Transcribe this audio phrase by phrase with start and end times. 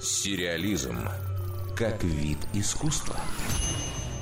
[0.00, 0.98] Сериализм
[1.76, 3.16] как вид искусства.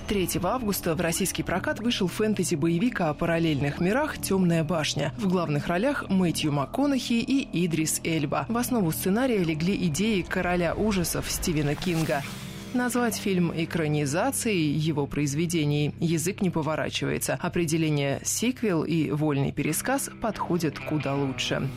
[0.08, 5.14] 3 августа в российский прокат вышел фэнтези-боевик о параллельных мирах «Темная башня».
[5.18, 8.46] В главных ролях Мэтью МакКонахи и Идрис Эльба.
[8.48, 12.22] В основу сценария легли идеи короля ужасов Стивена Кинга.
[12.74, 17.38] Назвать фильм экранизацией его произведений язык не поворачивается.
[17.40, 21.68] Определение «сиквел» и «вольный пересказ» подходят куда лучше.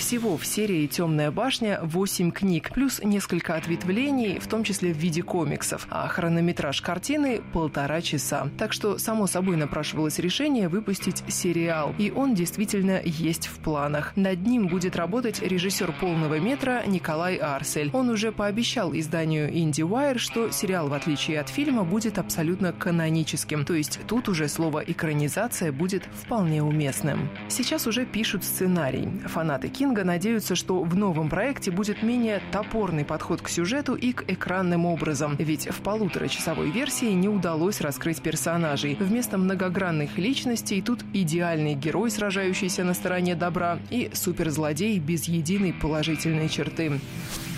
[0.00, 5.22] Всего в серии «Темная башня» 8 книг, плюс несколько ответвлений, в том числе в виде
[5.22, 8.48] комиксов, а хронометраж картины– полтора часа.
[8.56, 14.16] Так что, само собой, напрашивалось решение выпустить сериал, и он действительно есть в планах.
[14.16, 17.90] Над ним будет работать режиссер полного метра Николай Арсель.
[17.92, 23.74] Он уже пообещал изданию IndieWire, что сериал, в отличие от фильма, будет абсолютно каноническим, то
[23.74, 27.28] есть тут уже слово «экранизация» будет вполне уместным.
[27.48, 29.06] Сейчас уже пишут сценарий.
[29.26, 34.12] Фанаты кино Кинга надеются, что в новом проекте будет менее топорный подход к сюжету и
[34.12, 35.34] к экранным образам.
[35.36, 38.96] Ведь в полуторачасовой версии не удалось раскрыть персонажей.
[39.00, 46.48] Вместо многогранных личностей тут идеальный герой, сражающийся на стороне добра, и суперзлодей без единой положительной
[46.48, 47.00] черты.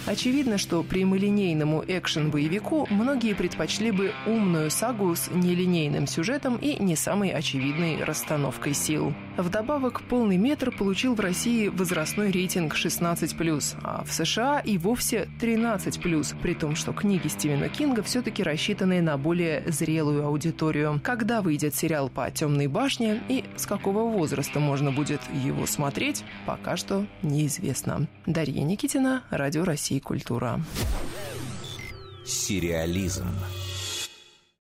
[0.05, 7.31] Очевидно, что прямолинейному экшен-боевику многие предпочли бы умную сагу с нелинейным сюжетом и не самой
[7.31, 9.15] очевидной расстановкой сил.
[9.37, 16.37] Вдобавок, полный метр получил в России возрастной рейтинг 16+, а в США и вовсе 13+,
[16.43, 21.01] при том, что книги Стивена Кинга все-таки рассчитаны на более зрелую аудиторию.
[21.05, 26.77] Когда выйдет сериал по «Темной башне» и с какого возраста можно будет его смотреть, пока
[26.77, 28.09] что неизвестно.
[28.27, 30.61] Дарья Никитина, Радио России «Культура».
[32.25, 33.27] Сериализм.